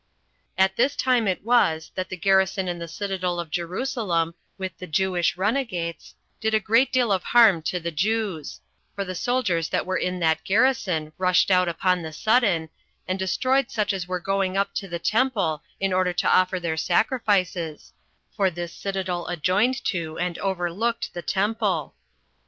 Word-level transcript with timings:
3. 0.57 0.63
At 0.65 0.75
this 0.77 0.95
time 0.95 1.27
it 1.27 1.43
was 1.43 1.91
that 1.93 2.09
the 2.09 2.17
garrison 2.17 2.67
in 2.67 2.79
the 2.79 2.87
citadel 2.87 3.39
of 3.39 3.51
Jerusalem, 3.51 4.33
with 4.57 4.75
the 4.79 4.87
Jewish 4.87 5.37
runagates, 5.37 6.15
did 6.39 6.55
a 6.55 6.59
great 6.59 6.91
deal 6.91 7.11
of 7.11 7.21
harm 7.21 7.61
to 7.69 7.79
the 7.79 7.91
Jews; 7.91 8.61
for 8.95 9.05
the 9.05 9.13
soldiers 9.13 9.69
that 9.69 9.85
were 9.85 9.97
in 9.99 10.17
that 10.19 10.43
garrison 10.43 11.13
rushed 11.19 11.51
out 11.51 11.69
upon 11.69 12.01
the 12.01 12.11
sudden, 12.11 12.69
and 13.07 13.19
destroyed 13.19 13.69
such 13.69 13.93
as 13.93 14.07
were 14.07 14.19
going 14.19 14.57
up 14.57 14.73
to 14.73 14.87
the 14.87 14.97
temple 14.97 15.61
in 15.79 15.93
order 15.93 16.13
to 16.13 16.27
offer 16.35 16.59
their 16.59 16.77
sacrifices, 16.77 17.93
for 18.35 18.49
this 18.49 18.73
citadel 18.73 19.27
adjoined 19.27 19.85
to 19.85 20.17
and 20.17 20.39
overlooked 20.39 21.13
the 21.13 21.21
temple. 21.21 21.93